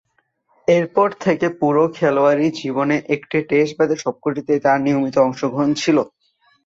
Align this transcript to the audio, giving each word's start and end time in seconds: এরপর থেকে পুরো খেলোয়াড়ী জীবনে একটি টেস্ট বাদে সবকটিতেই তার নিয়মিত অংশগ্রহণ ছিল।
এরপর 0.67 1.07
থেকে 1.23 1.47
পুরো 1.59 1.83
খেলোয়াড়ী 1.95 2.47
জীবনে 2.59 2.95
একটি 3.15 3.37
টেস্ট 3.49 3.73
বাদে 3.77 3.95
সবকটিতেই 4.03 4.63
তার 4.65 4.77
নিয়মিত 4.85 5.15
অংশগ্রহণ 5.25 5.69
ছিল। 5.81 5.97